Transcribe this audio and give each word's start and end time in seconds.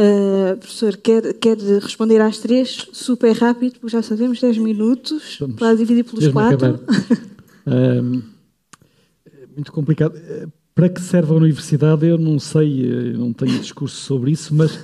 Uh, 0.00 0.56
professor, 0.56 0.96
quer, 0.96 1.34
quer 1.34 1.58
responder 1.58 2.22
às 2.22 2.38
três 2.38 2.88
super 2.90 3.36
rápido, 3.36 3.72
porque 3.78 3.88
já 3.88 4.02
sabemos 4.02 4.40
10 4.40 4.56
minutos, 4.56 5.36
Vamos, 5.38 5.56
para 5.56 5.74
dividir 5.74 6.04
pelos 6.04 6.26
quatro. 6.28 6.80
um, 7.66 8.22
muito 9.54 9.70
complicado. 9.70 10.18
Para 10.74 10.88
que 10.88 11.02
serve 11.02 11.32
a 11.32 11.36
universidade, 11.36 12.06
eu 12.06 12.16
não 12.16 12.38
sei, 12.38 13.12
eu 13.12 13.18
não 13.18 13.30
tenho 13.34 13.58
discurso 13.58 13.96
sobre 13.96 14.30
isso, 14.30 14.54
mas, 14.54 14.82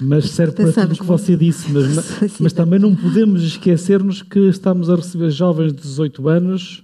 mas 0.00 0.30
serve 0.30 0.54
para 0.54 0.72
tudo 0.72 0.94
o 0.94 0.98
que 0.98 1.04
você 1.04 1.36
disse. 1.36 1.70
Mas, 1.70 2.40
mas 2.40 2.52
também 2.54 2.78
não 2.78 2.96
podemos 2.96 3.42
esquecer-nos 3.42 4.22
que 4.22 4.48
estamos 4.48 4.88
a 4.88 4.96
receber 4.96 5.28
jovens 5.28 5.74
de 5.74 5.82
18 5.82 6.26
anos, 6.26 6.82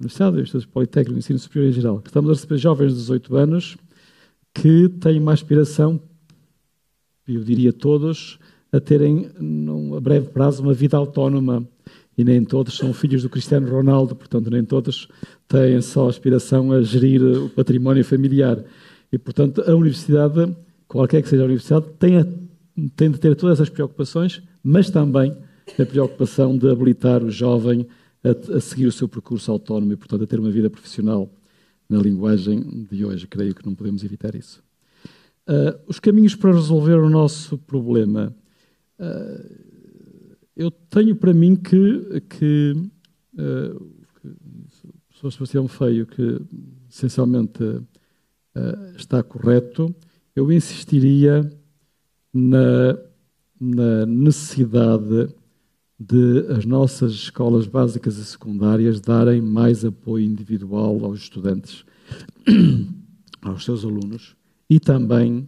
Universidade, 0.00 0.40
Estudos 0.40 0.64
Politécnico, 0.64 1.18
Ensino 1.18 1.38
Superior 1.38 1.68
em 1.68 1.72
geral, 1.74 2.00
que 2.00 2.08
estamos 2.08 2.30
a 2.30 2.32
receber 2.32 2.56
jovens 2.56 2.94
de 2.94 3.00
18 3.00 3.36
anos 3.36 3.76
que 4.54 4.88
têm 4.88 5.20
uma 5.20 5.32
aspiração, 5.32 6.00
eu 7.26 7.42
diria 7.42 7.72
todos, 7.72 8.38
a 8.72 8.80
terem, 8.80 9.30
a 9.96 10.00
breve 10.00 10.28
prazo, 10.28 10.62
uma 10.62 10.74
vida 10.74 10.96
autónoma. 10.96 11.66
E 12.16 12.22
nem 12.22 12.44
todos 12.44 12.76
são 12.76 12.92
filhos 12.92 13.22
do 13.22 13.28
Cristiano 13.28 13.68
Ronaldo, 13.68 14.14
portanto, 14.14 14.48
nem 14.48 14.64
todos 14.64 15.08
têm 15.48 15.80
só 15.80 16.08
aspiração 16.08 16.70
a 16.70 16.80
gerir 16.80 17.20
o 17.22 17.50
património 17.50 18.04
familiar. 18.04 18.64
E, 19.12 19.18
portanto, 19.18 19.62
a 19.66 19.74
universidade, 19.74 20.54
qualquer 20.86 21.22
que 21.22 21.28
seja 21.28 21.42
a 21.42 21.46
universidade, 21.46 21.86
tem, 21.98 22.18
a, 22.18 22.26
tem 22.94 23.10
de 23.10 23.18
ter 23.18 23.34
todas 23.34 23.58
essas 23.58 23.68
preocupações, 23.68 24.42
mas 24.62 24.90
também 24.90 25.36
a 25.78 25.84
preocupação 25.84 26.56
de 26.56 26.70
habilitar 26.70 27.22
o 27.22 27.30
jovem 27.30 27.86
a, 28.22 28.56
a 28.56 28.60
seguir 28.60 28.86
o 28.86 28.92
seu 28.92 29.08
percurso 29.08 29.50
autónomo 29.50 29.92
e, 29.92 29.96
portanto, 29.96 30.22
a 30.22 30.26
ter 30.26 30.38
uma 30.38 30.50
vida 30.50 30.70
profissional 30.70 31.28
na 31.88 31.98
linguagem 31.98 32.86
de 32.90 33.04
hoje. 33.04 33.26
Creio 33.26 33.54
que 33.54 33.66
não 33.66 33.74
podemos 33.74 34.04
evitar 34.04 34.36
isso. 34.36 34.62
Uh, 35.46 35.78
os 35.86 36.00
caminhos 36.00 36.34
para 36.34 36.52
resolver 36.52 36.94
o 36.94 37.10
nosso 37.10 37.58
problema. 37.58 38.34
Uh, 38.98 40.34
eu 40.56 40.70
tenho 40.70 41.14
para 41.14 41.34
mim 41.34 41.54
que, 41.54 42.22
que 42.30 42.72
uh, 43.34 43.76
o 43.76 45.04
professor 45.08 45.32
Sebastião 45.32 45.68
Feio, 45.68 46.06
que 46.06 46.40
essencialmente 46.88 47.82
está 48.96 49.20
correto, 49.20 49.92
eu 50.34 50.50
insistiria 50.52 51.50
na, 52.32 52.96
na 53.60 54.06
necessidade 54.06 55.28
de 55.98 56.46
as 56.56 56.64
nossas 56.64 57.12
escolas 57.12 57.66
básicas 57.66 58.16
e 58.16 58.24
secundárias 58.24 59.00
darem 59.00 59.42
mais 59.42 59.84
apoio 59.84 60.24
individual 60.24 61.04
aos 61.04 61.18
estudantes, 61.18 61.84
aos 63.42 63.64
seus 63.64 63.84
alunos 63.84 64.36
e 64.68 64.80
também 64.80 65.46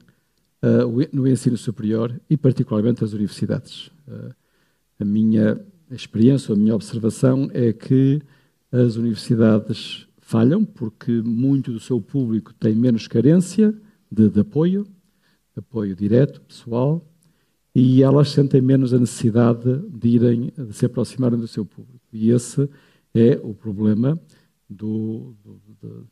uh, 0.62 1.17
no 1.17 1.27
ensino 1.27 1.56
superior 1.56 2.20
e 2.28 2.36
particularmente 2.36 3.03
as 3.05 3.12
universidades. 3.12 3.89
Uh, 4.06 4.34
a 4.98 5.05
minha 5.05 5.61
experiência, 5.91 6.55
a 6.55 6.56
minha 6.56 6.75
observação 6.75 7.50
é 7.53 7.73
que 7.73 8.20
as 8.73 8.97
universidades 8.97 10.06
falham 10.19 10.64
porque 10.64 11.12
muito 11.23 11.73
do 11.73 11.78
seu 11.78 12.00
público 12.00 12.53
tem 12.55 12.75
menos 12.75 13.06
carência 13.06 13.75
de, 14.11 14.28
de 14.28 14.41
apoio, 14.41 14.86
apoio 15.56 15.95
direto, 15.95 16.41
pessoal, 16.41 17.06
e 17.75 18.03
elas 18.03 18.30
sentem 18.30 18.61
menos 18.61 18.95
a 18.95 18.98
necessidade 18.98 19.78
de 19.89 20.08
irem, 20.08 20.53
de 20.56 20.73
se 20.73 20.86
aproximarem 20.86 21.39
do 21.39 21.47
seu 21.47 21.64
público. 21.64 22.01
E 22.12 22.30
esse 22.30 22.69
é 23.14 23.39
o 23.42 23.55
problema 23.55 24.20
do, 24.69 25.34
do, 25.45 25.61
do, 25.80 26.08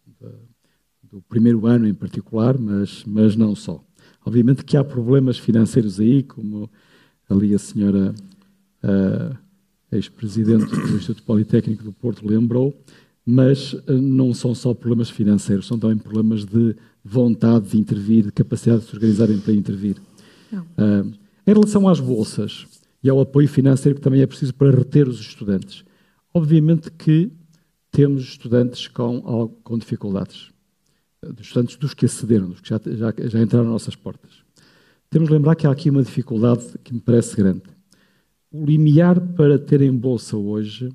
do, 1.15 1.23
primeiro 1.23 1.67
ano 1.67 1.87
em 1.87 1.95
particular, 1.95 2.59
mas, 2.59 3.05
mas 3.07 3.37
não 3.37 3.55
só. 3.55 3.83
Obviamente 4.25 4.65
que 4.65 4.77
há 4.77 4.83
problemas 4.83 5.39
financeiros 5.39 6.01
aí, 6.01 6.23
como 6.23 6.71
ali 7.29 7.55
a 7.55 7.59
senhora 7.59 8.15
ex-presidente 9.93 10.67
do 10.67 10.97
Instituto 10.97 11.23
Politécnico 11.23 11.83
do 11.83 11.93
Porto 11.93 12.27
lembrou, 12.27 12.75
mas 13.25 13.75
eh, 13.87 13.93
não 13.93 14.35
são 14.35 14.55
só 14.55 14.75
problemas 14.75 15.09
financeiros, 15.09 15.67
são 15.67 15.79
também 15.79 15.97
problemas 15.97 16.45
de 16.45 16.77
vontade 17.03 17.71
de 17.71 17.79
intervir, 17.79 18.25
de 18.25 18.33
capacidade 18.33 18.83
de 18.83 18.89
se 18.89 18.95
organizarem 18.95 19.39
para 19.39 19.53
intervir. 19.53 19.97
Uh, 20.53 21.13
em 21.47 21.53
relação 21.53 21.89
às 21.89 21.99
bolsas 21.99 22.67
e 23.03 23.11
ao 23.11 23.21
apoio 23.21 23.49
financeiro 23.49 23.97
que 23.97 24.01
também 24.01 24.21
é 24.21 24.27
preciso 24.27 24.55
para 24.55 24.71
reter 24.71 25.09
os 25.09 25.21
estudantes, 25.21 25.85
obviamente 26.33 26.91
que 26.91 27.31
temos 27.91 28.23
estudantes 28.23 28.87
com, 28.89 29.51
com 29.63 29.79
dificuldades, 29.79 30.51
dos 31.33 31.77
dos 31.77 31.95
que 31.95 32.07
acederam, 32.07 32.49
dos 32.49 32.61
que 32.61 32.69
já, 32.69 32.81
já, 32.85 33.15
já 33.29 33.41
entraram 33.41 33.65
nas 33.65 33.73
nossas 33.73 33.97
portas. 33.97 34.31
Temos 35.11 35.29
de 35.29 35.35
lembrar 35.35 35.55
que 35.55 35.67
há 35.67 35.71
aqui 35.71 35.91
uma 35.91 36.03
dificuldade 36.03 36.65
que 36.83 36.93
me 36.93 37.01
parece 37.01 37.37
grande. 37.37 37.63
O 38.51 38.65
limiar 38.65 39.21
para 39.21 39.59
ter 39.59 39.81
em 39.81 39.93
bolsa 39.93 40.37
hoje, 40.37 40.93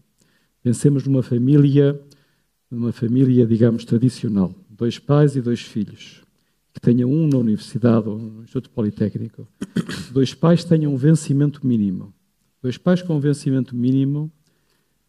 pensemos 0.62 1.06
numa 1.06 1.24
família, 1.24 2.00
numa 2.70 2.92
família, 2.92 3.46
digamos, 3.46 3.86
tradicional, 3.86 4.54
dois 4.70 5.00
pais 5.00 5.36
e 5.36 5.42
dois 5.42 5.62
filhos 5.62 6.22
que 6.74 6.80
tenha 6.80 7.08
um 7.08 7.28
na 7.28 7.38
universidade 7.38 8.08
ou 8.08 8.18
no 8.18 8.44
Instituto 8.44 8.70
Politécnico, 8.70 9.48
dois 10.12 10.34
pais 10.34 10.64
tenham 10.64 10.94
um 10.94 10.98
vencimento 10.98 11.66
mínimo. 11.66 12.14
Dois 12.62 12.78
pais 12.78 13.02
com 13.02 13.16
um 13.18 13.20
vencimento 13.20 13.76
mínimo, 13.76 14.32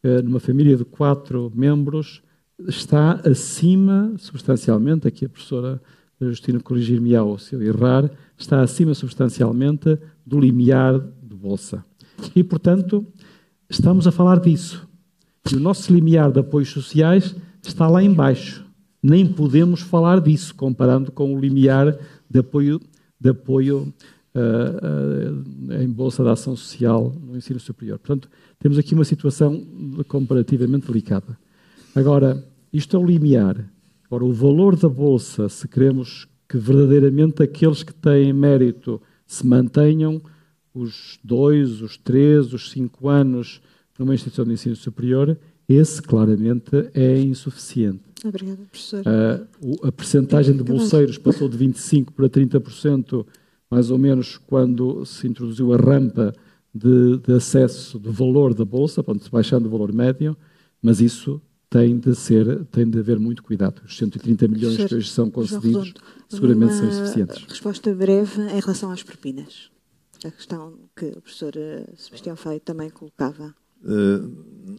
eh, 0.02 0.22
numa 0.22 0.41
família 0.41 0.76
de 0.76 0.84
quatro 0.84 1.50
membros, 1.54 2.22
está 2.69 3.21
acima, 3.25 4.12
substancialmente, 4.19 5.06
aqui 5.06 5.25
a 5.25 5.28
professora 5.28 5.81
Justina 6.21 6.60
corrigir-me-á 6.60 7.22
se 7.38 7.54
eu 7.54 7.62
errar, 7.62 8.10
está 8.37 8.60
acima 8.60 8.93
substancialmente 8.94 9.98
do 10.26 10.38
limiar 10.38 10.99
de 10.99 11.34
bolsa. 11.34 11.84
E, 12.37 12.44
portanto, 12.44 13.06
estamos 13.69 14.06
a 14.06 14.12
falar 14.12 14.38
disso. 14.38 14.87
E 15.50 15.56
o 15.56 15.60
nosso 15.60 15.93
limiar 15.93 16.31
de 16.31 16.41
apoios 16.41 16.69
sociais 16.69 17.34
está 17.62 17.88
lá 17.88 18.03
embaixo 18.03 18.70
nem 19.03 19.26
podemos 19.26 19.81
falar 19.81 20.20
disso, 20.20 20.54
comparando 20.54 21.10
com 21.10 21.34
o 21.34 21.41
limiar 21.41 21.97
de 22.28 22.41
apoio, 22.41 22.81
de 23.19 23.31
apoio 23.31 23.93
uh, 24.34 25.70
uh, 25.70 25.82
em 25.82 25.88
Bolsa 25.88 26.22
de 26.22 26.28
Ação 26.28 26.54
Social 26.54 27.15
no 27.20 27.37
ensino 27.37 27.59
superior. 27.59 27.99
Portanto, 27.99 28.28
temos 28.59 28.78
aqui 28.78 28.94
uma 28.94 29.04
situação 29.04 29.65
comparativamente 30.06 30.87
delicada. 30.87 31.38
Agora, 31.94 32.44
isto 32.72 32.97
é 32.97 33.00
o 33.00 33.04
limiar. 33.04 33.70
Agora, 34.06 34.25
o 34.25 34.32
valor 34.32 34.76
da 34.76 34.88
Bolsa, 34.88 35.48
se 35.48 35.69
queremos 35.69 36.26
que 36.48 36.58
verdadeiramente 36.58 37.42
aqueles 37.42 37.82
que 37.82 37.94
têm 37.94 38.32
mérito 38.32 39.00
se 39.26 39.47
mantenham 39.47 40.20
os 40.75 41.19
dois, 41.22 41.81
os 41.81 41.97
três, 41.97 42.53
os 42.53 42.70
cinco 42.70 43.08
anos 43.08 43.60
numa 43.98 44.14
instituição 44.14 44.44
de 44.44 44.53
ensino 44.53 44.75
superior, 44.75 45.38
esse 45.69 46.03
claramente 46.03 46.91
é 46.94 47.20
insuficiente. 47.20 48.00
Obrigada, 48.25 48.58
professor. 48.70 49.02
Uh, 49.06 49.87
a 49.87 49.92
percentagem 49.92 50.56
de 50.56 50.64
bolseiros 50.64 51.19
passou 51.19 51.48
de 51.48 51.56
25% 51.58 52.10
para 52.10 52.28
30%, 52.28 53.26
mais 53.70 53.91
ou 53.91 53.98
menos, 53.98 54.38
quando 54.38 55.04
se 55.04 55.28
introduziu 55.28 55.72
a 55.72 55.76
rampa 55.76 56.32
de, 56.75 57.19
de 57.19 57.32
acesso 57.32 57.98
do 57.98 58.10
valor 58.10 58.54
da 58.54 58.64
bolsa, 58.64 59.04
se 59.20 59.31
baixando 59.31 59.69
o 59.69 59.70
valor 59.70 59.92
médio, 59.92 60.37
mas 60.82 61.00
isso 61.00 61.41
tem 61.70 61.97
de 61.97 62.14
ser, 62.16 62.64
tem 62.66 62.91
de 62.91 62.98
haver 62.98 63.19
muito 63.20 63.44
cuidado. 63.44 63.81
Os 63.86 63.97
130 63.97 64.48
milhões 64.48 64.76
que 64.76 64.94
hoje 64.97 65.08
são 65.08 65.31
concedidos 65.31 65.94
seguramente 66.28 66.75
são 66.75 66.88
insuficientes. 66.88 67.44
Resposta 67.48 67.94
breve 67.94 68.42
em 68.42 68.60
relação 68.60 68.91
às 68.91 69.04
propinas. 69.04 69.70
A 70.25 70.31
questão 70.31 70.75
que 70.97 71.06
o 71.06 71.20
professor 71.22 71.53
eh, 71.56 71.86
Sebastião 71.97 72.36
Feio 72.36 72.60
também 72.60 72.91
colocava. 72.91 73.54
Uh, 73.82 74.31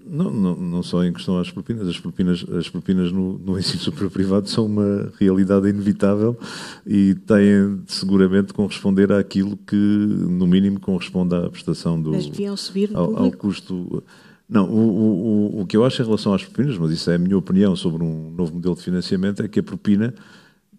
não, 0.06 0.30
não, 0.32 0.56
não, 0.56 0.84
só 0.84 1.04
em 1.04 1.12
questão 1.12 1.40
às 1.40 1.50
propinas, 1.50 1.88
as 1.88 2.00
propinas, 2.00 2.46
as 2.56 2.70
propinas 2.70 3.12
no, 3.12 3.40
no 3.40 3.58
ensino 3.58 3.80
superior 3.80 4.12
privado 4.12 4.48
são 4.48 4.68
uma 4.68 5.12
realidade 5.20 5.68
inevitável 5.68 6.38
e 6.86 7.16
têm 7.16 7.82
seguramente 7.88 8.48
de 8.48 8.54
corresponder 8.54 9.12
àquilo 9.12 9.58
que, 9.58 9.76
no 9.76 10.46
mínimo, 10.46 10.80
corresponde 10.80 11.34
à 11.34 11.50
prestação 11.50 12.00
do. 12.00 12.12
Mas 12.12 12.28
deviam 12.28 12.56
subir 12.56 12.92
no 12.92 13.00
ao, 13.00 13.18
ao 13.24 13.32
custo. 13.32 14.04
Não, 14.52 14.70
o, 14.70 15.56
o, 15.56 15.62
o 15.62 15.66
que 15.66 15.78
eu 15.78 15.86
acho 15.86 16.02
em 16.02 16.06
relação 16.06 16.34
às 16.34 16.44
propinas, 16.44 16.78
mas 16.78 16.92
isso 16.92 17.10
é 17.10 17.16
a 17.16 17.18
minha 17.18 17.38
opinião 17.38 17.74
sobre 17.74 18.04
um 18.04 18.30
novo 18.32 18.56
modelo 18.56 18.76
de 18.76 18.84
financiamento, 18.84 19.42
é 19.42 19.48
que 19.48 19.62
a 19.62 19.64
propina 19.64 20.14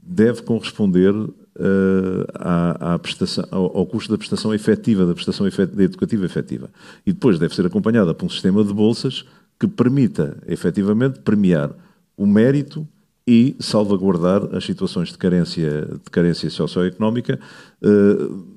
deve 0.02 0.42
corresponder 0.42 1.14
uh, 1.14 1.30
à, 2.34 2.94
à 2.94 2.98
prestação, 2.98 3.42
ao, 3.50 3.78
ao, 3.78 3.86
custo 3.86 4.12
da 4.12 4.18
prestação 4.18 4.52
efetiva, 4.52 5.06
da 5.06 5.14
prestação 5.14 5.46
efetiva, 5.46 5.84
educativa 5.84 6.26
efetiva. 6.26 6.70
E 7.06 7.14
depois 7.14 7.38
deve 7.38 7.54
ser 7.54 7.64
acompanhada 7.64 8.12
por 8.12 8.26
um 8.26 8.28
sistema 8.28 8.62
de 8.62 8.74
bolsas 8.74 9.24
que 9.58 9.66
permita, 9.66 10.36
efetivamente, 10.46 11.20
premiar 11.20 11.70
o 12.14 12.26
mérito 12.26 12.86
e 13.26 13.56
salvaguardar 13.58 14.54
as 14.54 14.66
situações 14.66 15.08
de 15.08 15.16
carência, 15.16 15.88
de 16.04 16.10
carência 16.10 16.50
socioeconómica 16.50 17.40
uh, 17.82 18.51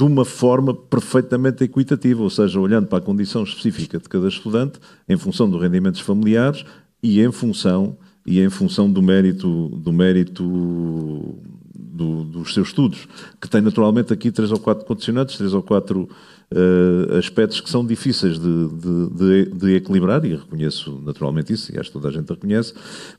de 0.00 0.04
uma 0.04 0.24
forma 0.24 0.72
perfeitamente 0.72 1.62
equitativa, 1.62 2.22
ou 2.22 2.30
seja, 2.30 2.58
olhando 2.58 2.86
para 2.86 2.96
a 2.96 3.02
condição 3.02 3.42
específica 3.42 3.98
de 3.98 4.08
cada 4.08 4.28
estudante, 4.28 4.80
em 5.06 5.18
função 5.18 5.48
dos 5.48 5.60
rendimentos 5.60 6.00
familiares 6.00 6.64
e 7.02 7.20
em 7.20 7.30
função 7.30 7.98
e 8.24 8.40
em 8.40 8.48
função 8.48 8.90
do 8.90 9.02
mérito 9.02 9.68
do 9.68 9.92
mérito 9.92 10.42
do, 11.74 12.24
dos 12.24 12.54
seus 12.54 12.68
estudos, 12.68 13.06
que 13.38 13.50
tem 13.50 13.60
naturalmente 13.60 14.10
aqui 14.10 14.30
três 14.30 14.50
ou 14.50 14.58
quatro 14.58 14.86
condicionantes, 14.86 15.36
três 15.36 15.52
ou 15.52 15.62
quatro 15.62 16.08
uh, 16.50 17.16
aspectos 17.18 17.60
que 17.60 17.68
são 17.68 17.84
difíceis 17.84 18.38
de, 18.38 18.68
de, 18.68 19.10
de, 19.10 19.50
de, 19.54 19.74
equilibrar, 19.74 20.24
e 20.24 20.34
reconheço 20.34 20.98
naturalmente 21.04 21.52
isso, 21.52 21.74
e 21.74 21.78
acho 21.78 21.90
que 21.90 21.92
toda 21.92 22.08
a 22.08 22.12
gente 22.12 22.30
reconhece, 22.30 22.72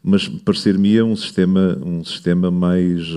mas 0.03 0.27
parecer-me 0.27 0.99
um 1.03 1.15
sistema, 1.15 1.77
um 1.85 2.03
sistema 2.03 2.49
mais, 2.49 3.07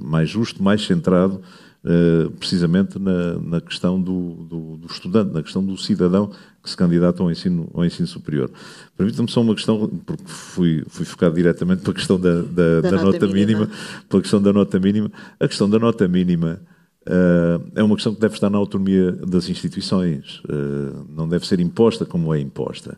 mais 0.00 0.30
justo, 0.30 0.62
mais 0.62 0.82
centrado 0.82 1.42
Uh, 1.84 2.30
precisamente 2.38 2.96
na, 2.96 3.36
na 3.40 3.60
questão 3.60 4.00
do, 4.00 4.34
do, 4.48 4.76
do, 4.76 4.86
estudante, 4.86 5.34
na 5.34 5.42
questão 5.42 5.64
do 5.64 5.76
cidadão 5.76 6.30
que 6.62 6.70
se 6.70 6.76
candidata 6.76 7.20
ao 7.20 7.28
ensino, 7.28 7.68
ao 7.74 7.84
ensino 7.84 8.06
superior. 8.06 8.52
Permita-me 8.96 9.28
só 9.28 9.40
uma 9.40 9.52
questão, 9.52 9.88
porque 10.06 10.22
fui, 10.24 10.84
fui 10.86 11.04
focado 11.04 11.34
diretamente 11.34 11.82
para 11.82 11.90
a 11.90 11.94
questão 11.94 12.20
da, 12.20 12.42
da, 12.42 12.42
da, 12.42 12.80
da 12.82 12.90
nota, 12.92 13.04
nota 13.04 13.26
mínima, 13.26 13.62
mínima, 13.62 13.70
pela 14.08 14.22
questão 14.22 14.40
da 14.40 14.52
nota 14.52 14.78
mínima. 14.78 15.10
A 15.40 15.48
questão 15.48 15.68
da 15.68 15.76
nota 15.76 16.06
mínima 16.06 16.60
uh, 17.08 17.68
é 17.74 17.82
uma 17.82 17.96
questão 17.96 18.14
que 18.14 18.20
deve 18.20 18.34
estar 18.34 18.48
na 18.48 18.58
autonomia 18.58 19.10
das 19.10 19.48
instituições, 19.48 20.40
uh, 20.44 21.04
não 21.12 21.28
deve 21.28 21.44
ser 21.44 21.58
imposta 21.58 22.06
como 22.06 22.32
é 22.32 22.38
imposta. 22.38 22.96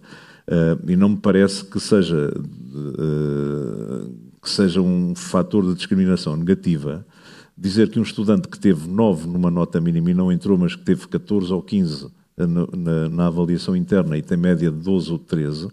e 0.87 0.95
não 0.95 1.09
me 1.09 1.17
parece 1.17 1.65
que 1.65 1.81
seja, 1.81 2.31
que 4.43 4.51
seja 4.51 4.83
um 4.83 5.15
fator 5.15 5.65
de 5.65 5.75
discriminação 5.75 6.37
negativa 6.37 7.03
dizer 7.57 7.89
que 7.89 7.99
um 7.99 8.03
estudante 8.03 8.49
que 8.49 8.59
teve 8.59 8.89
9 8.89 9.29
numa 9.29 9.51
nota 9.51 9.81
mínima 9.81 10.11
e 10.11 10.15
não 10.15 10.33
entrou, 10.33 10.59
mas 10.59 10.75
que 10.75 10.83
teve 10.83 11.07
14 11.07 11.53
ou 11.53 11.63
15 11.63 12.09
na, 12.37 12.47
na, 12.47 13.09
na 13.09 13.27
avaliação 13.27 13.77
interna 13.77 14.19
e 14.19 14.23
tem 14.23 14.37
média 14.37 14.71
de 14.71 14.79
12 14.79 15.13
ou 15.13 15.19
13, 15.19 15.67
uh, 15.67 15.71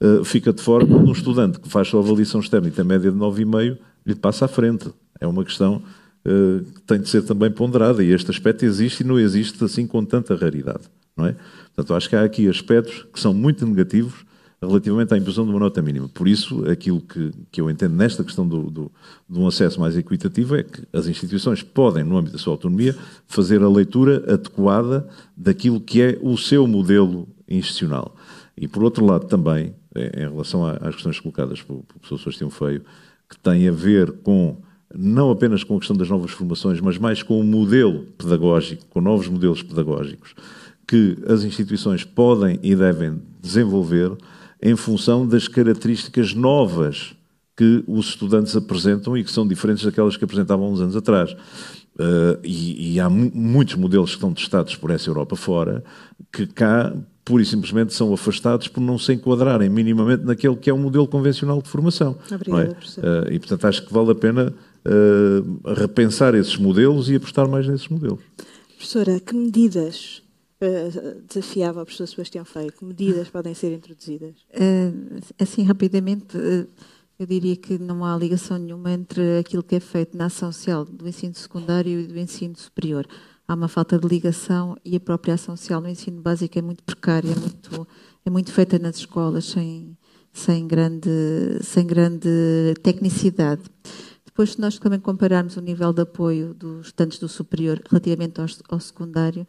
eh, 0.00 0.24
fica 0.24 0.52
de 0.52 0.62
fora 0.62 0.86
quando 0.86 1.06
um 1.06 1.12
estudante 1.12 1.60
que 1.60 1.68
faz 1.68 1.88
sua 1.88 2.00
avaliação 2.00 2.40
externa 2.40 2.68
e 2.68 2.70
tem 2.70 2.84
média 2.84 3.12
de 3.12 3.18
9,5 3.18 3.78
lhe 4.06 4.14
passa 4.14 4.46
à 4.46 4.48
frente. 4.48 4.88
É 5.20 5.26
uma 5.26 5.44
questão 5.44 5.82
uh, 6.24 6.64
que 6.64 6.80
tem 6.82 7.00
de 7.00 7.08
ser 7.08 7.22
também 7.22 7.50
ponderada 7.50 8.02
e 8.02 8.10
este 8.10 8.30
aspecto 8.30 8.64
existe 8.64 9.02
e 9.02 9.06
não 9.06 9.18
existe 9.18 9.62
assim 9.62 9.86
com 9.86 10.02
tanta 10.04 10.34
raridade. 10.34 10.84
Não 11.14 11.26
é? 11.26 11.36
Portanto, 11.74 11.94
acho 11.94 12.08
que 12.08 12.16
há 12.16 12.24
aqui 12.24 12.48
aspectos 12.48 13.06
que 13.12 13.20
são 13.20 13.34
muito 13.34 13.66
negativos 13.66 14.24
relativamente 14.60 15.14
à 15.14 15.16
imposição 15.16 15.44
de 15.44 15.50
uma 15.50 15.60
nota 15.60 15.80
mínima. 15.80 16.08
Por 16.08 16.26
isso, 16.26 16.68
aquilo 16.68 17.00
que, 17.00 17.32
que 17.50 17.60
eu 17.60 17.70
entendo 17.70 17.94
nesta 17.94 18.24
questão 18.24 18.46
do, 18.46 18.70
do, 18.70 18.92
de 19.28 19.38
um 19.38 19.46
acesso 19.46 19.78
mais 19.80 19.96
equitativo 19.96 20.56
é 20.56 20.64
que 20.64 20.82
as 20.92 21.06
instituições 21.06 21.62
podem, 21.62 22.02
no 22.02 22.16
âmbito 22.16 22.32
da 22.32 22.38
sua 22.38 22.52
autonomia, 22.52 22.96
fazer 23.26 23.62
a 23.62 23.68
leitura 23.68 24.24
adequada 24.32 25.08
daquilo 25.36 25.80
que 25.80 26.02
é 26.02 26.18
o 26.20 26.36
seu 26.36 26.66
modelo 26.66 27.28
institucional. 27.48 28.16
E, 28.56 28.66
por 28.66 28.82
outro 28.82 29.04
lado, 29.06 29.26
também, 29.26 29.74
em 29.94 30.28
relação 30.28 30.66
às 30.66 30.94
questões 30.94 31.20
colocadas 31.20 31.62
pelo, 31.62 31.84
pelo 31.84 32.00
professor 32.00 32.18
Sebastião 32.18 32.50
Feio, 32.50 32.82
que 33.28 33.38
tem 33.38 33.68
a 33.68 33.72
ver 33.72 34.10
com 34.22 34.56
não 34.92 35.30
apenas 35.30 35.62
com 35.62 35.76
a 35.76 35.78
questão 35.78 35.96
das 35.96 36.08
novas 36.08 36.30
formações, 36.30 36.80
mas 36.80 36.96
mais 36.96 37.22
com 37.22 37.38
o 37.38 37.44
modelo 37.44 38.06
pedagógico, 38.16 38.86
com 38.86 39.02
novos 39.02 39.28
modelos 39.28 39.62
pedagógicos 39.62 40.34
que 40.88 41.18
as 41.26 41.44
instituições 41.44 42.02
podem 42.02 42.58
e 42.62 42.74
devem 42.74 43.20
desenvolver 43.42 44.16
em 44.60 44.76
função 44.76 45.26
das 45.26 45.48
características 45.48 46.34
novas 46.34 47.14
que 47.56 47.82
os 47.88 48.10
estudantes 48.10 48.54
apresentam 48.54 49.16
e 49.16 49.24
que 49.24 49.30
são 49.30 49.46
diferentes 49.46 49.84
daquelas 49.84 50.16
que 50.16 50.24
apresentavam 50.24 50.72
uns 50.72 50.80
anos 50.80 50.96
atrás. 50.96 51.32
Uh, 51.32 52.38
e, 52.44 52.94
e, 52.94 53.00
há 53.00 53.10
muitos 53.10 53.74
modelos 53.74 54.10
que 54.10 54.16
estão 54.16 54.32
testados 54.32 54.76
por 54.76 54.92
essa 54.92 55.10
Europa 55.10 55.34
fora 55.34 55.82
que 56.32 56.46
cá 56.46 56.94
pura 57.24 57.42
e 57.42 57.46
simplesmente 57.46 57.92
são 57.92 58.14
afastados 58.14 58.68
por 58.68 58.80
não 58.80 58.96
se 58.96 59.12
enquadrarem 59.12 59.68
minimamente 59.68 60.24
naquele 60.24 60.54
que 60.54 60.70
é 60.70 60.72
um 60.72 60.78
modelo 60.78 61.08
convencional 61.08 61.60
de 61.60 61.68
formação. 61.68 62.16
Obrigada, 62.30 62.76
é? 62.98 63.00
uh, 63.00 63.32
e 63.32 63.38
portanto 63.40 63.66
acho 63.66 63.84
que 63.84 63.92
vale 63.92 64.12
a 64.12 64.14
pena 64.14 64.54
uh, 64.86 65.74
repensar 65.74 66.36
esses 66.36 66.56
modelos 66.56 67.10
e 67.10 67.16
apostar 67.16 67.48
mais 67.48 67.66
nesses 67.66 67.88
modelos. 67.88 68.20
Professora, 68.76 69.18
que 69.18 69.34
medidas 69.34 70.22
uh, 70.60 71.22
desafiava 71.26 71.82
o 71.82 71.84
professor 71.84 72.06
Sebastião 72.06 72.44
Feio? 72.44 72.72
Que 72.72 72.84
medidas 72.84 73.28
podem 73.28 73.54
ser 73.54 73.72
introduzidas? 73.72 74.34
Uh, 74.52 75.20
assim, 75.38 75.62
rapidamente, 75.62 76.36
uh, 76.36 76.68
eu 77.18 77.26
diria 77.26 77.56
que 77.56 77.78
não 77.78 78.04
há 78.04 78.16
ligação 78.16 78.58
nenhuma 78.58 78.92
entre 78.92 79.38
aquilo 79.38 79.62
que 79.62 79.76
é 79.76 79.80
feito 79.80 80.16
na 80.16 80.26
ação 80.26 80.52
social 80.52 80.84
do 80.84 81.08
ensino 81.08 81.34
secundário 81.34 82.00
e 82.00 82.06
do 82.06 82.18
ensino 82.18 82.56
superior. 82.56 83.06
Há 83.46 83.54
uma 83.54 83.68
falta 83.68 83.98
de 83.98 84.06
ligação 84.06 84.76
e 84.84 84.94
a 84.94 85.00
própria 85.00 85.34
ação 85.34 85.56
social 85.56 85.80
no 85.80 85.88
ensino 85.88 86.20
básico 86.20 86.58
é 86.58 86.62
muito 86.62 86.82
precária, 86.82 87.32
é 87.32 87.34
muito, 87.34 87.88
é 88.26 88.30
muito 88.30 88.52
feita 88.52 88.78
nas 88.78 88.96
escolas, 88.96 89.46
sem, 89.46 89.96
sem, 90.32 90.66
grande, 90.68 91.08
sem 91.62 91.86
grande 91.86 92.28
tecnicidade. 92.82 93.62
Depois, 94.24 94.52
se 94.52 94.60
nós 94.60 94.78
também 94.78 95.00
compararmos 95.00 95.56
o 95.56 95.60
nível 95.60 95.92
de 95.92 96.02
apoio 96.02 96.54
dos 96.54 96.86
estudantes 96.86 97.18
do 97.18 97.28
superior 97.28 97.82
relativamente 97.90 98.38
ao, 98.38 98.46
ao 98.68 98.78
secundário, 98.78 99.46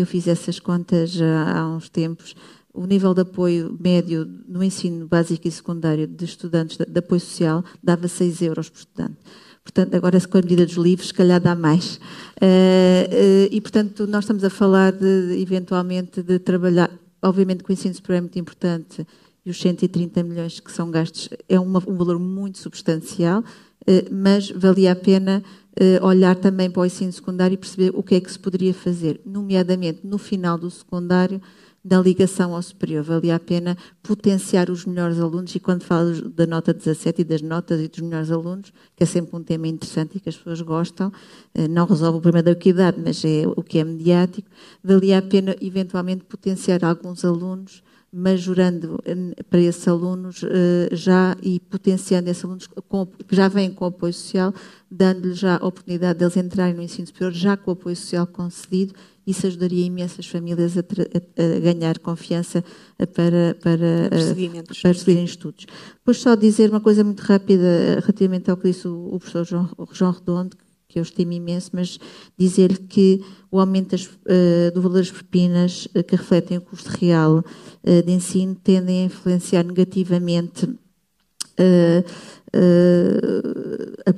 eu 0.00 0.06
fiz 0.06 0.26
essas 0.26 0.58
contas 0.58 1.10
já 1.10 1.58
há 1.58 1.68
uns 1.68 1.88
tempos. 1.88 2.34
O 2.72 2.86
nível 2.86 3.12
de 3.12 3.22
apoio 3.22 3.76
médio 3.80 4.28
no 4.48 4.62
ensino 4.62 5.06
básico 5.06 5.46
e 5.46 5.50
secundário 5.50 6.06
de 6.06 6.24
estudantes 6.24 6.76
de, 6.76 6.98
apoio 6.98 7.20
social 7.20 7.64
dava 7.82 8.06
6 8.06 8.42
euros 8.42 8.68
por 8.68 8.78
estudante. 8.78 9.16
Portanto, 9.62 9.94
agora 9.94 10.20
com 10.20 10.38
a 10.38 10.42
medida 10.42 10.64
dos 10.64 10.76
livros, 10.76 11.08
se 11.08 11.14
calhar 11.14 11.40
dá 11.40 11.54
mais. 11.54 11.96
Uh, 11.96 12.40
uh, 12.40 13.48
e, 13.50 13.60
portanto, 13.60 14.06
nós 14.06 14.24
estamos 14.24 14.42
a 14.42 14.50
falar 14.50 14.92
de, 14.92 15.40
eventualmente, 15.40 16.22
de 16.22 16.38
trabalhar. 16.38 16.90
Obviamente 17.22 17.62
que 17.62 17.70
o 17.70 17.72
ensino 17.72 17.94
superior 17.94 18.18
é 18.18 18.20
muito 18.22 18.38
importante 18.38 19.06
e 19.44 19.50
os 19.50 19.60
130 19.60 20.22
milhões 20.22 20.60
que 20.60 20.72
são 20.72 20.90
gastos 20.90 21.28
é 21.48 21.58
um 21.60 21.70
valor 21.72 22.18
muito 22.18 22.58
substancial, 22.58 23.44
mas 24.10 24.50
valia 24.50 24.92
a 24.92 24.96
pena 24.96 25.42
olhar 26.02 26.36
também 26.36 26.70
para 26.70 26.82
o 26.82 26.86
ensino 26.86 27.12
secundário 27.12 27.54
e 27.54 27.56
perceber 27.56 27.92
o 27.94 28.02
que 28.02 28.14
é 28.14 28.20
que 28.20 28.30
se 28.30 28.38
poderia 28.38 28.74
fazer, 28.74 29.20
nomeadamente 29.24 30.00
no 30.04 30.18
final 30.18 30.58
do 30.58 30.70
secundário, 30.70 31.40
da 31.84 32.00
ligação 32.00 32.54
ao 32.54 32.62
superior. 32.62 33.02
Valia 33.02 33.36
a 33.36 33.40
pena 33.40 33.76
potenciar 34.02 34.70
os 34.70 34.84
melhores 34.84 35.18
alunos, 35.18 35.54
e 35.54 35.60
quando 35.60 35.82
falo 35.82 36.28
da 36.28 36.46
nota 36.46 36.74
17 36.74 37.22
e 37.22 37.24
das 37.24 37.42
notas 37.42 37.80
e 37.80 37.88
dos 37.88 38.00
melhores 38.00 38.30
alunos, 38.30 38.72
que 38.94 39.02
é 39.02 39.06
sempre 39.06 39.34
um 39.36 39.42
tema 39.42 39.66
interessante 39.66 40.16
e 40.16 40.20
que 40.20 40.28
as 40.28 40.36
pessoas 40.36 40.60
gostam, 40.60 41.12
eh, 41.54 41.68
não 41.68 41.86
resolve 41.86 42.18
o 42.18 42.20
problema 42.20 42.42
da 42.42 42.50
equidade, 42.52 43.00
mas 43.02 43.24
é 43.24 43.44
o 43.56 43.62
que 43.62 43.78
é 43.78 43.84
mediático, 43.84 44.48
valia 44.84 45.18
a 45.18 45.22
pena 45.22 45.56
eventualmente 45.60 46.24
potenciar 46.24 46.84
alguns 46.84 47.24
alunos 47.24 47.82
majorando 48.12 49.00
eh, 49.04 49.42
para 49.48 49.60
esses 49.60 49.86
alunos 49.86 50.42
já 50.92 51.36
e 51.42 51.60
potenciando 51.60 52.28
esses 52.28 52.44
alunos 52.44 52.66
que 52.66 53.36
já 53.36 53.48
vêm 53.48 53.72
com 53.72 53.84
apoio 53.84 54.12
social, 54.12 54.52
dando-lhes 54.90 55.38
já 55.38 55.56
a 55.56 55.66
oportunidade 55.66 56.18
deles 56.18 56.36
entrarem 56.36 56.74
no 56.74 56.82
ensino 56.82 57.06
superior 57.06 57.32
já 57.32 57.56
com 57.56 57.70
o 57.70 57.74
apoio 57.74 57.96
social 57.96 58.26
concedido. 58.26 58.94
Isso 59.26 59.46
ajudaria 59.46 59.86
imensas 59.86 60.26
famílias 60.26 60.76
a, 60.76 60.80
a, 60.80 61.56
a 61.56 61.60
ganhar 61.60 61.98
confiança 61.98 62.64
para, 63.14 63.54
para, 63.62 64.08
para 64.10 64.94
seguirem 64.94 65.24
estudos. 65.24 65.66
Depois 65.94 66.16
só 66.18 66.34
dizer 66.34 66.70
uma 66.70 66.80
coisa 66.80 67.04
muito 67.04 67.20
rápida 67.20 68.00
relativamente 68.00 68.50
ao 68.50 68.56
que 68.56 68.70
disse 68.70 68.88
o, 68.88 69.14
o 69.14 69.18
professor 69.18 69.44
João, 69.44 69.70
João 69.92 70.12
Redondo, 70.12 70.56
que 70.90 70.98
eu 70.98 71.02
estimo 71.04 71.32
imenso, 71.32 71.70
mas 71.72 71.98
dizer-lhe 72.36 72.76
que 72.76 73.24
o 73.48 73.60
aumento 73.60 73.90
das, 73.90 74.06
uh, 74.06 74.74
do 74.74 74.82
valor 74.82 74.98
das 74.98 75.10
propinas 75.10 75.86
uh, 75.86 76.02
que 76.02 76.16
refletem 76.16 76.58
o 76.58 76.60
custo 76.60 76.90
real 76.90 77.38
uh, 77.38 78.02
de 78.04 78.12
ensino 78.12 78.56
tendem 78.56 79.02
a 79.02 79.04
influenciar 79.04 79.64
negativamente 79.64 80.68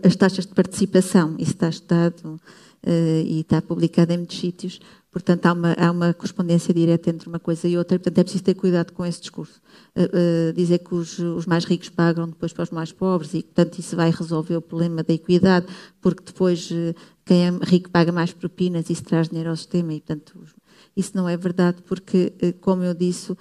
as 0.04 0.14
taxas 0.14 0.46
de 0.46 0.54
participação. 0.54 1.34
Isso 1.40 1.50
está 1.50 1.68
estudado 1.68 2.40
e 3.26 3.40
está 3.40 3.60
publicado 3.60 4.12
em 4.12 4.18
muitos 4.18 4.38
sítios. 4.38 4.78
Portanto, 5.12 5.44
há 5.44 5.52
uma, 5.52 5.74
há 5.74 5.90
uma 5.90 6.14
correspondência 6.14 6.72
direta 6.72 7.10
entre 7.10 7.28
uma 7.28 7.38
coisa 7.38 7.68
e 7.68 7.76
outra. 7.76 7.98
Portanto, 7.98 8.18
é 8.18 8.22
preciso 8.22 8.44
ter 8.44 8.54
cuidado 8.54 8.92
com 8.92 9.04
esse 9.04 9.20
discurso. 9.20 9.60
Uh, 9.94 10.04
uh, 10.48 10.52
dizer 10.54 10.78
que 10.78 10.94
os, 10.94 11.18
os, 11.18 11.44
mais 11.44 11.66
ricos 11.66 11.90
pagam 11.90 12.26
depois 12.26 12.50
para 12.54 12.62
os 12.62 12.70
mais 12.70 12.92
pobres 12.92 13.34
e, 13.34 13.42
portanto, 13.42 13.78
isso 13.78 13.94
vai 13.94 14.10
resolver 14.10 14.56
o 14.56 14.62
problema 14.62 15.02
da 15.02 15.12
equidade, 15.12 15.66
porque 16.00 16.22
depois 16.24 16.70
uh, 16.70 16.94
quem 17.26 17.46
é 17.46 17.50
rico 17.62 17.90
paga 17.90 18.10
mais 18.10 18.32
propinas 18.32 18.88
e 18.88 18.94
isso 18.94 19.04
traz 19.04 19.28
dinheiro 19.28 19.50
ao 19.50 19.56
sistema. 19.56 19.92
E, 19.92 20.00
portanto, 20.00 20.46
isso 20.96 21.12
não 21.14 21.28
é 21.28 21.36
verdade, 21.36 21.82
porque, 21.86 22.32
como 22.60 22.82
eu 22.82 22.92
disse, 22.92 23.34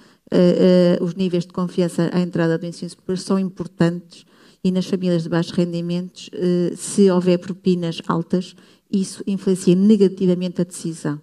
os 1.02 1.14
níveis 1.14 1.44
de 1.44 1.52
confiança 1.52 2.08
à 2.12 2.20
entrada 2.20 2.56
do 2.56 2.64
ensino 2.64 2.88
superior 2.88 3.18
são 3.18 3.38
importantes 3.38 4.24
e 4.64 4.70
nas 4.70 4.86
famílias 4.86 5.24
de 5.24 5.28
baixos 5.28 5.52
rendimentos, 5.52 6.30
se 6.76 7.10
houver 7.10 7.38
propinas 7.38 8.00
altas, 8.06 8.56
isso 8.90 9.22
influencia 9.26 9.74
negativamente 9.74 10.62
a 10.62 10.64
decisão. 10.64 11.20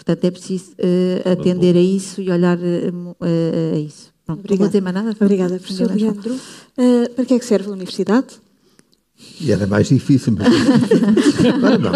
Portanto, 0.00 0.24
é 0.24 0.30
preciso 0.30 0.70
uh, 0.72 1.28
atender 1.30 1.76
a 1.76 1.80
isso 1.80 2.22
e 2.22 2.30
olhar 2.30 2.56
uh, 2.56 3.10
uh, 3.20 3.74
a 3.74 3.78
isso. 3.78 4.10
Pronto, 4.24 4.48
não 4.48 4.56
vou 4.56 4.66
dizer 4.66 4.80
mais 4.80 4.94
nada. 4.94 5.14
Obrigada, 5.20 5.58
professor 5.58 5.94
Leandro. 5.94 6.40
para 7.14 7.24
que 7.26 7.34
é 7.34 7.38
que 7.38 7.44
serve 7.44 7.68
a 7.68 7.72
universidade? 7.72 8.28
E 9.38 9.52
era 9.52 9.66
mais 9.66 9.88
difícil. 9.88 10.34
Mas... 10.38 10.48
Agora 11.54 11.76
não. 11.76 11.92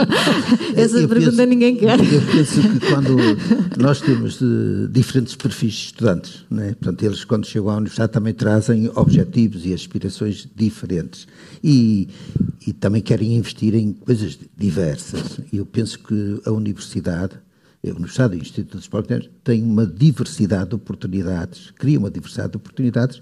Essa 0.76 0.98
eu 0.98 1.08
pergunta 1.08 1.30
penso, 1.30 1.46
ninguém 1.46 1.76
quer. 1.76 1.98
Eu 1.98 2.20
penso 2.30 2.60
que 2.60 2.80
quando 2.80 3.16
nós 3.78 4.02
temos 4.02 4.38
diferentes 4.90 5.34
perfis 5.34 5.72
de 5.72 5.84
estudantes, 5.86 6.44
né? 6.50 6.74
portanto, 6.74 7.02
eles 7.02 7.24
quando 7.24 7.46
chegam 7.46 7.70
à 7.70 7.76
universidade 7.76 8.12
também 8.12 8.34
trazem 8.34 8.90
objetivos 8.94 9.64
e 9.64 9.72
aspirações 9.72 10.46
diferentes. 10.54 11.26
E, 11.62 12.08
e 12.66 12.74
também 12.74 13.00
querem 13.00 13.36
investir 13.36 13.74
em 13.74 13.94
coisas 13.94 14.38
diversas. 14.54 15.40
E 15.50 15.56
eu 15.56 15.64
penso 15.64 15.98
que 16.00 16.42
a 16.44 16.50
universidade 16.50 17.38
a 17.90 17.94
Universidade 17.94 18.36
e 18.36 18.40
Instituto 18.40 18.76
de 18.76 18.82
Esporte 18.82 19.30
tem 19.42 19.62
uma 19.62 19.86
diversidade 19.86 20.70
de 20.70 20.74
oportunidades, 20.76 21.70
cria 21.72 21.98
uma 21.98 22.10
diversidade 22.10 22.52
de 22.52 22.56
oportunidades 22.56 23.20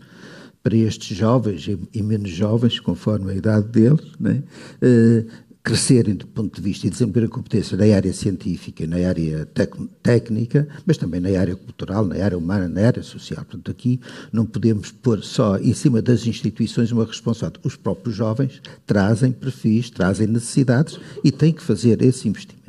para 0.62 0.76
estes 0.76 1.16
jovens 1.16 1.68
e, 1.92 2.02
menos 2.02 2.30
jovens, 2.30 2.78
conforme 2.78 3.32
a 3.32 3.34
idade 3.34 3.66
deles, 3.68 4.12
né? 4.20 4.42
Uh, 4.80 5.52
crescerem 5.62 6.16
do 6.16 6.26
ponto 6.26 6.56
de 6.56 6.60
vista 6.60 6.86
e 6.86 6.90
desenvolver 6.90 7.26
a 7.26 7.28
competência 7.28 7.76
na 7.76 7.84
área 7.94 8.12
científica, 8.12 8.84
na 8.84 8.96
área 8.96 9.48
técnica, 10.02 10.66
mas 10.84 10.96
também 10.96 11.20
na 11.20 11.38
área 11.38 11.54
cultural, 11.54 12.04
na 12.04 12.16
área 12.16 12.36
humana, 12.36 12.68
na 12.68 12.84
área 12.84 13.02
social. 13.02 13.44
Portanto, 13.44 13.70
aqui 13.70 14.00
não 14.32 14.44
podemos 14.44 14.90
pôr 14.90 15.22
só 15.22 15.56
em 15.58 15.72
cima 15.72 16.02
das 16.02 16.26
instituições 16.26 16.90
uma 16.90 17.04
responsabilidade. 17.04 17.64
Os 17.64 17.76
próprios 17.76 18.16
jovens 18.16 18.60
trazem 18.84 19.30
perfis, 19.30 19.88
trazem 19.88 20.26
necessidades 20.26 20.98
e 21.22 21.30
têm 21.30 21.52
que 21.52 21.62
fazer 21.62 22.02
esse 22.02 22.28
investimento. 22.28 22.61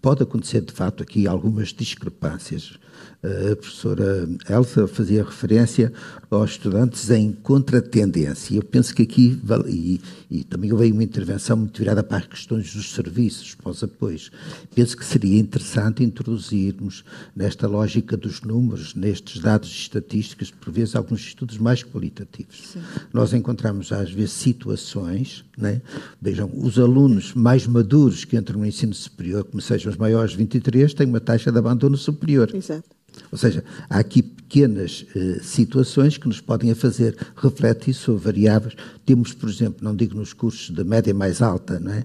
Pode 0.00 0.22
acontecer, 0.22 0.60
de 0.60 0.72
facto, 0.72 1.02
aqui 1.02 1.26
algumas 1.26 1.68
discrepâncias 1.68 2.78
a 3.22 3.54
professora 3.54 4.28
Elsa 4.50 4.88
fazia 4.88 5.22
referência 5.22 5.92
aos 6.28 6.52
estudantes 6.52 7.08
em 7.08 7.30
contratendência. 7.30 8.56
Eu 8.56 8.64
penso 8.64 8.92
que 8.92 9.02
aqui, 9.02 9.40
e, 9.68 10.00
e 10.28 10.44
também 10.44 10.72
houve 10.72 10.90
uma 10.90 11.04
intervenção 11.04 11.56
muito 11.56 11.78
virada 11.78 12.02
para 12.02 12.18
as 12.18 12.26
questões 12.26 12.74
dos 12.74 12.92
serviços, 12.92 13.54
para 13.54 13.70
os 13.70 13.82
apoios. 13.84 14.32
Penso 14.74 14.96
que 14.96 15.04
seria 15.04 15.38
interessante 15.38 16.02
introduzirmos 16.02 17.04
nesta 17.36 17.68
lógica 17.68 18.16
dos 18.16 18.40
números, 18.40 18.94
nestes 18.94 19.40
dados 19.40 19.70
estatísticos, 19.70 20.50
por 20.50 20.72
vezes 20.72 20.96
alguns 20.96 21.20
estudos 21.20 21.58
mais 21.58 21.84
qualitativos. 21.84 22.72
Sim. 22.72 22.80
Nós 23.12 23.32
encontramos 23.32 23.92
às 23.92 24.10
vezes 24.10 24.32
situações, 24.32 25.44
né? 25.56 25.80
vejam, 26.20 26.50
os 26.52 26.76
alunos 26.76 27.34
mais 27.34 27.68
maduros 27.68 28.24
que 28.24 28.36
entram 28.36 28.58
no 28.58 28.66
ensino 28.66 28.94
superior, 28.94 29.44
como 29.44 29.60
sejam 29.60 29.92
os 29.92 29.96
maiores 29.96 30.32
de 30.32 30.38
23, 30.38 30.92
têm 30.92 31.06
uma 31.06 31.20
taxa 31.20 31.52
de 31.52 31.58
abandono 31.58 31.96
superior. 31.96 32.50
Exato. 32.52 33.02
Ou 33.30 33.38
seja, 33.38 33.64
há 33.88 33.98
aqui 33.98 34.22
pequenas 34.22 35.06
eh, 35.16 35.38
situações 35.42 36.18
que 36.18 36.28
nos 36.28 36.40
podem 36.40 36.74
fazer 36.74 37.16
refletir 37.36 37.94
sobre 37.94 38.22
variáveis. 38.22 38.74
Temos, 39.04 39.32
por 39.32 39.48
exemplo, 39.48 39.82
não 39.82 39.96
digo 39.96 40.16
nos 40.16 40.32
cursos 40.32 40.70
da 40.70 40.84
média 40.84 41.14
mais 41.14 41.40
alta, 41.40 41.80
não 41.80 41.92
é? 41.92 42.04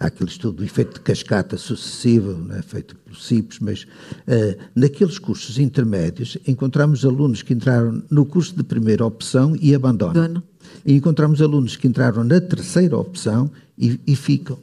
Há 0.00 0.06
aquele 0.06 0.30
estudo 0.30 0.58
do 0.58 0.64
efeito 0.64 0.94
de 0.94 1.00
cascata 1.00 1.56
sucessivo, 1.56 2.46
é? 2.52 2.62
feito 2.62 2.94
pelo 2.94 3.16
CIPS, 3.16 3.58
mas 3.58 3.82
uh, 3.82 4.56
naqueles 4.72 5.18
cursos 5.18 5.58
intermédios 5.58 6.38
encontramos 6.46 7.04
alunos 7.04 7.42
que 7.42 7.52
entraram 7.52 8.00
no 8.08 8.24
curso 8.24 8.54
de 8.54 8.62
primeira 8.62 9.04
opção 9.04 9.56
e 9.60 9.74
abandonam. 9.74 10.12
Dono. 10.12 10.42
E 10.86 10.94
encontramos 10.94 11.42
alunos 11.42 11.74
que 11.74 11.88
entraram 11.88 12.22
na 12.22 12.40
terceira 12.40 12.96
opção 12.96 13.50
e, 13.76 13.98
e 14.06 14.14
ficam. 14.14 14.60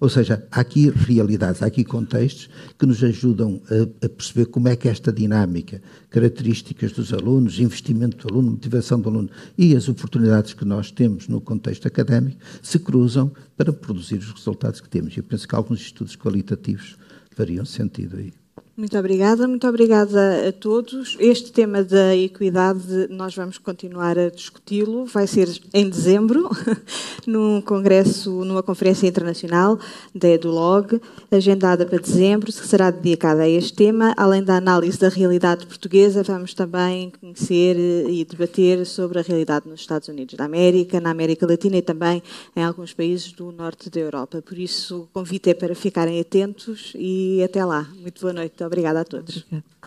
Ou 0.00 0.08
seja, 0.08 0.46
há 0.50 0.60
aqui 0.60 0.90
realidades, 0.90 1.62
há 1.62 1.66
aqui 1.66 1.84
contextos 1.84 2.48
que 2.78 2.86
nos 2.86 3.02
ajudam 3.02 3.60
a, 3.70 4.06
a, 4.06 4.08
perceber 4.08 4.46
como 4.46 4.68
é 4.68 4.76
que 4.76 4.88
esta 4.88 5.12
dinâmica, 5.12 5.80
características 6.10 6.92
dos 6.92 7.12
alunos, 7.12 7.60
investimento 7.60 8.16
do 8.16 8.34
aluno, 8.34 8.52
motivação 8.52 9.00
do 9.00 9.08
aluno 9.08 9.30
e 9.56 9.76
as 9.76 9.88
oportunidades 9.88 10.54
que 10.54 10.64
nós 10.64 10.90
temos 10.90 11.28
no 11.28 11.40
contexto 11.40 11.86
académico 11.86 12.38
se 12.62 12.78
cruzam 12.78 13.32
para 13.56 13.72
produzir 13.72 14.18
os 14.18 14.32
resultados 14.32 14.80
que 14.80 14.88
temos. 14.88 15.16
Eu 15.16 15.22
penso 15.22 15.46
que 15.46 15.54
alguns 15.54 15.80
estudos 15.80 16.16
qualitativos 16.16 16.96
fariam 17.30 17.64
sentido 17.64 18.16
aí. 18.16 18.32
Muito 18.78 18.96
obrigada, 18.96 19.48
muito 19.48 19.66
obrigada 19.66 20.50
a 20.50 20.52
todos. 20.52 21.16
Este 21.18 21.50
tema 21.50 21.82
da 21.82 22.14
equidade 22.14 23.08
nós 23.10 23.34
vamos 23.34 23.58
continuar 23.58 24.16
a 24.16 24.30
discuti-lo. 24.30 25.04
Vai 25.04 25.26
ser 25.26 25.48
em 25.74 25.90
dezembro, 25.90 26.48
num 27.26 27.60
congresso, 27.60 28.30
numa 28.44 28.62
conferência 28.62 29.08
internacional 29.08 29.80
da 30.14 30.28
EduLog, 30.28 31.00
agendada 31.28 31.84
para 31.84 31.98
dezembro, 31.98 32.52
que 32.52 32.68
será 32.68 32.92
dedicada 32.92 33.42
a 33.42 33.48
este 33.48 33.72
tema. 33.72 34.14
Além 34.16 34.44
da 34.44 34.58
análise 34.58 34.96
da 34.96 35.08
realidade 35.08 35.66
portuguesa, 35.66 36.22
vamos 36.22 36.54
também 36.54 37.10
conhecer 37.20 37.74
e 38.08 38.24
debater 38.24 38.86
sobre 38.86 39.18
a 39.18 39.22
realidade 39.22 39.68
nos 39.68 39.80
Estados 39.80 40.06
Unidos 40.06 40.36
da 40.36 40.44
América, 40.44 41.00
na 41.00 41.10
América 41.10 41.48
Latina 41.48 41.78
e 41.78 41.82
também 41.82 42.22
em 42.54 42.62
alguns 42.62 42.94
países 42.94 43.32
do 43.32 43.50
norte 43.50 43.90
da 43.90 43.98
Europa. 43.98 44.40
Por 44.40 44.56
isso, 44.56 45.00
o 45.00 45.08
convite 45.12 45.50
é 45.50 45.54
para 45.54 45.74
ficarem 45.74 46.20
atentos 46.20 46.92
e 46.94 47.42
até 47.42 47.64
lá. 47.64 47.84
Muito 48.00 48.20
boa 48.20 48.32
noite. 48.32 48.67
Obrigada 48.68 49.00
a 49.00 49.04
todos. 49.04 49.46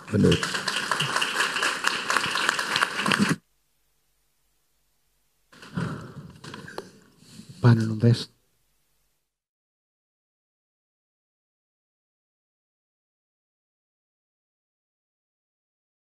Boa 0.09 0.17
noite. 0.17 0.41
Pá, 7.61 7.75
não 7.75 7.95
deste? 7.95 8.40